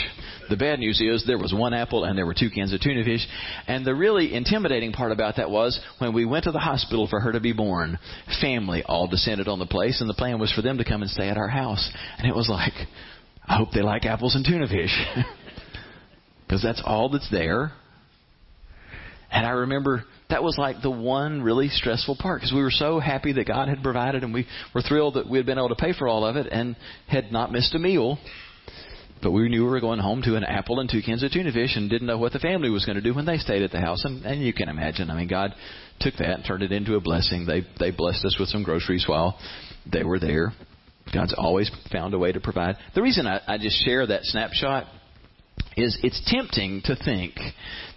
[0.50, 3.04] The bad news is there was one apple and there were two cans of tuna
[3.04, 3.26] fish.
[3.68, 7.20] And the really intimidating part about that was when we went to the hospital for
[7.20, 8.00] her to be born,
[8.42, 11.12] family all descended on the place, and the plan was for them to come and
[11.12, 11.88] stay at our house.
[12.18, 12.74] And it was like,
[13.48, 14.98] I hope they like apples and tuna fish.
[16.50, 17.72] Because that's all that's there.
[19.32, 23.00] And I remember that was like the one really stressful part because we were so
[23.00, 25.76] happy that God had provided and we were thrilled that we had been able to
[25.76, 26.76] pay for all of it and
[27.08, 28.20] had not missed a meal.
[29.22, 31.52] But we knew we were going home to an apple and two cans of tuna
[31.52, 33.72] fish and didn't know what the family was going to do when they stayed at
[33.72, 34.06] the house.
[34.06, 35.54] And, and you can imagine, I mean, God
[36.00, 37.46] took that and turned it into a blessing.
[37.46, 39.38] They they blessed us with some groceries while
[39.92, 40.54] they were there.
[41.14, 42.78] God's always found a way to provide.
[42.96, 44.86] The reason I, I just share that snapshot
[45.80, 47.36] is it's tempting to think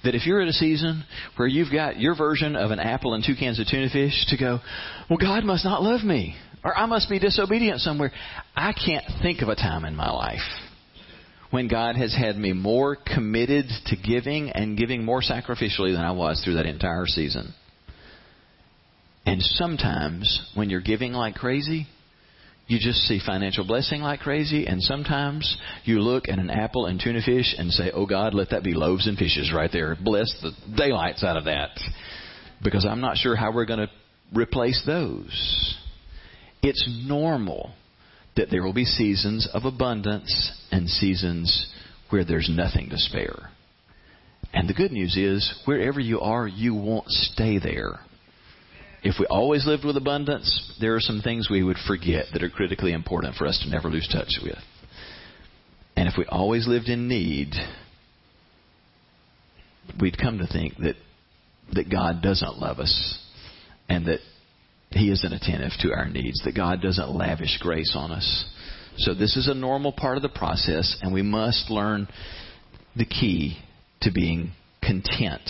[0.04, 1.04] that if you're at a season
[1.36, 4.36] where you've got your version of an apple and two cans of tuna fish to
[4.36, 4.60] go,
[5.08, 8.12] well, God must not love me, or I must be disobedient somewhere.
[8.56, 10.40] I can't think of a time in my life
[11.50, 16.12] when God has had me more committed to giving and giving more sacrificially than I
[16.12, 17.52] was through that entire season.
[19.26, 21.86] And sometimes when you're giving like crazy,
[22.72, 26.98] you just see financial blessing like crazy, and sometimes you look at an apple and
[26.98, 29.94] tuna fish and say, Oh God, let that be loaves and fishes right there.
[30.02, 31.78] Bless the daylights out of that.
[32.64, 33.90] Because I'm not sure how we're going to
[34.32, 35.76] replace those.
[36.62, 37.74] It's normal
[38.36, 41.70] that there will be seasons of abundance and seasons
[42.08, 43.50] where there's nothing to spare.
[44.54, 48.00] And the good news is, wherever you are, you won't stay there.
[49.02, 52.48] If we always lived with abundance, there are some things we would forget that are
[52.48, 54.58] critically important for us to never lose touch with.
[55.96, 57.52] And if we always lived in need,
[60.00, 60.96] we'd come to think that
[61.72, 63.18] that God doesn't love us
[63.88, 64.20] and that
[64.90, 68.44] he isn't attentive to our needs, that God doesn't lavish grace on us.
[68.98, 72.08] So this is a normal part of the process and we must learn
[72.94, 73.58] the key
[74.02, 75.48] to being content.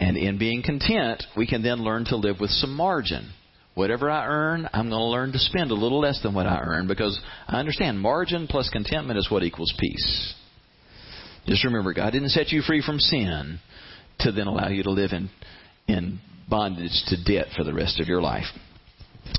[0.00, 3.32] And in being content, we can then learn to live with some margin.
[3.74, 6.60] Whatever I earn, I'm going to learn to spend a little less than what I
[6.60, 10.34] earn because I understand margin plus contentment is what equals peace.
[11.46, 13.60] Just remember, God didn't set you free from sin
[14.20, 15.30] to then allow you to live in,
[15.86, 16.18] in
[16.48, 18.46] bondage to debt for the rest of your life.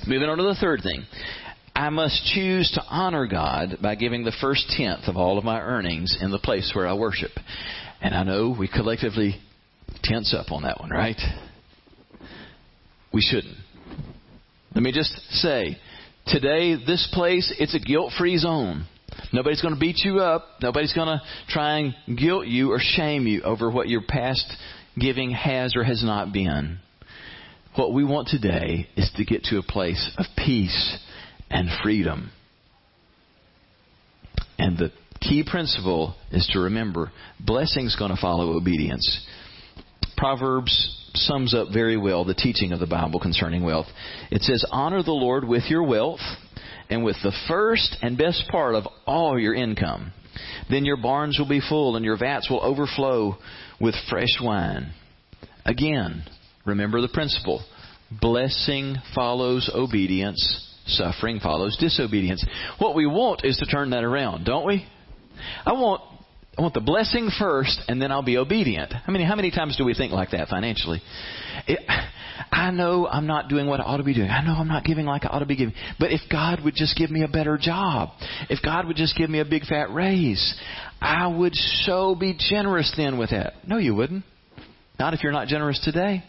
[0.08, 1.04] Moving on to the third thing.
[1.76, 5.60] I must choose to honor God by giving the first tenth of all of my
[5.62, 7.32] earnings in the place where I worship.
[8.02, 9.36] And I know we collectively
[10.04, 11.20] tense up on that one, right?
[13.14, 13.58] We shouldn't.
[14.76, 15.78] Let me just say,
[16.28, 18.86] today, this place, it's a guilt free zone.
[19.34, 20.46] Nobody's going to beat you up.
[20.62, 24.46] Nobody's going to try and guilt you or shame you over what your past
[25.00, 26.80] giving has or has not been.
[27.76, 30.98] What we want today is to get to a place of peace
[31.50, 32.32] and freedom.
[34.58, 39.26] And the key principle is to remember blessing's going to follow obedience.
[40.20, 43.88] Proverbs sums up very well the teaching of the Bible concerning wealth.
[44.30, 46.20] It says, Honor the Lord with your wealth
[46.90, 50.12] and with the first and best part of all your income.
[50.70, 53.38] Then your barns will be full and your vats will overflow
[53.80, 54.92] with fresh wine.
[55.66, 56.24] Again,
[56.66, 57.64] remember the principle.
[58.20, 60.66] Blessing follows obedience.
[60.86, 62.46] Suffering follows disobedience.
[62.78, 64.86] What we want is to turn that around, don't we?
[65.66, 66.09] I want
[66.60, 68.94] I want the blessing first, and then I'll be obedient.
[69.08, 71.02] I mean, how many times do we think like that financially?
[71.70, 71.80] It,
[72.52, 74.30] I know I'm not doing what I ought to be doing.
[74.30, 75.74] I know I'm not giving like I ought to be giving.
[76.02, 78.10] But if God would just give me a better job,
[78.50, 80.54] if God would just give me a big fat raise,
[81.00, 83.54] I would so be generous then with that.
[83.66, 84.26] No, you wouldn't.
[85.00, 86.26] Not if you're not generous today.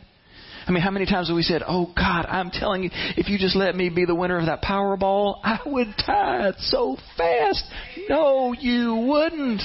[0.65, 3.37] I mean, how many times have we said, Oh God, I'm telling you, if you
[3.37, 7.65] just let me be the winner of that Powerball, I would tithe so fast.
[8.09, 9.63] No, you wouldn't.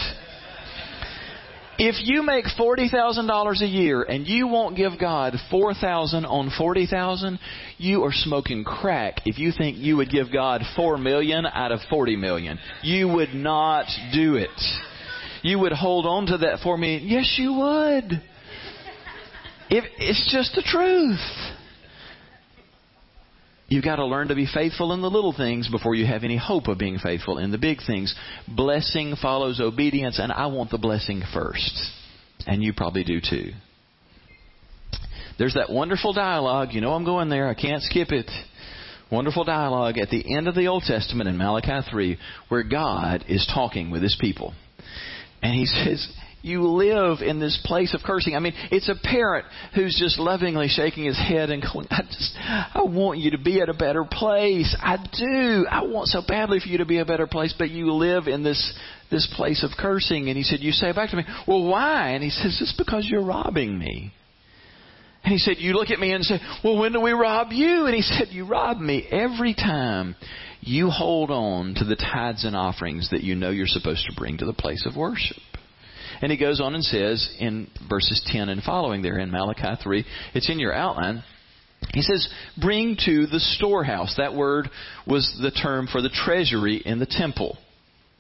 [1.78, 7.38] If you make $40,000 a year and you won't give God 4,000 on 40,000,
[7.78, 11.80] you are smoking crack if you think you would give God 4 million out of
[11.89, 12.59] 40 million.
[12.82, 14.49] You would not do it.
[15.41, 17.07] You would hold on to that 4 million.
[17.07, 18.21] Yes, you would.
[19.69, 21.55] If it's just the truth.
[23.76, 26.38] You've got to learn to be faithful in the little things before you have any
[26.38, 28.15] hope of being faithful in the big things.
[28.47, 31.78] Blessing follows obedience, and I want the blessing first.
[32.47, 33.51] And you probably do too.
[35.38, 36.69] There's that wonderful dialogue.
[36.71, 37.49] You know I'm going there.
[37.49, 38.32] I can't skip it.
[39.11, 42.17] Wonderful dialogue at the end of the Old Testament in Malachi 3
[42.47, 44.53] where God is talking with his people.
[45.41, 46.07] And he says,
[46.46, 48.36] you live in this place of cursing.
[48.36, 52.36] I mean, it's a parent who's just lovingly shaking his head and going, I just,
[52.38, 54.76] I want you to be at a better place.
[54.80, 55.66] I do.
[55.68, 58.43] I want so badly for you to be a better place, but you live in
[58.43, 58.78] this,
[59.10, 60.28] this place of cursing.
[60.30, 62.12] And he said, you say back to me, well, why?
[62.12, 64.14] And he says, it's because you're robbing me.
[65.24, 67.88] And he said, you look at me and say, well, when do we rob you?
[67.88, 70.16] And he said, you rob me every time
[70.62, 74.38] you hold on to the tithes and offerings that you know you're supposed to bring
[74.38, 75.38] to the place of worship.
[76.22, 80.05] And he goes on and says in verses 10 and following there in Malachi 3,
[80.34, 81.24] it's in your outline.
[81.93, 82.28] He says,
[82.59, 84.16] bring to the storehouse.
[84.18, 84.70] That word
[85.05, 87.57] was the term for the treasury in the temple.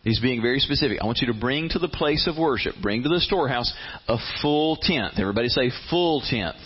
[0.03, 0.99] He's being very specific.
[1.01, 3.73] I want you to bring to the place of worship, bring to the storehouse
[4.07, 5.13] a full tenth.
[5.17, 6.61] Everybody say full tenth.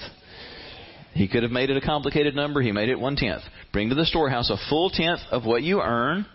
[1.14, 2.62] He could have made it a complicated number.
[2.62, 3.44] He made it one tenth.
[3.72, 6.26] Bring to the storehouse a full tenth of what you earn,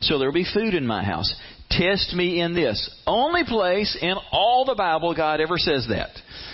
[0.00, 1.34] so there will be food in my house.
[1.70, 2.90] Test me in this.
[3.06, 6.10] Only place in all the Bible God ever says that.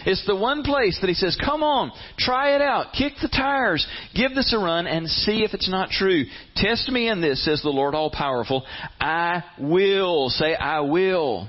[0.07, 3.87] It's the one place that He says, come on, try it out, kick the tires,
[4.15, 6.25] give this a run, and see if it's not true.
[6.57, 8.65] Test me in this, says the Lord All Powerful.
[9.01, 10.31] I will.
[10.31, 11.49] Say, I will.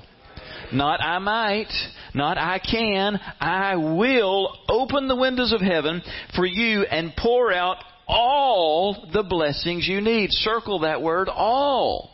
[0.72, 1.72] Not I might,
[2.14, 6.02] not I can, I will open the windows of heaven
[6.34, 10.30] for you and pour out all the blessings you need.
[10.30, 12.13] Circle that word all.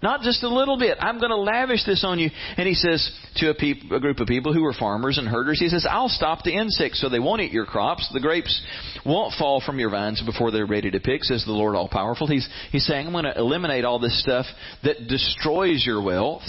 [0.00, 0.96] Not just a little bit.
[1.00, 2.30] I'm going to lavish this on you.
[2.56, 5.58] And he says to a, peop- a, group of people who were farmers and herders,
[5.58, 8.08] he says, I'll stop the insects so they won't eat your crops.
[8.12, 8.62] The grapes
[9.04, 12.28] won't fall from your vines before they're ready to pick, says the Lord All Powerful.
[12.28, 14.46] He's, he's saying, I'm going to eliminate all this stuff
[14.84, 16.42] that destroys your wealth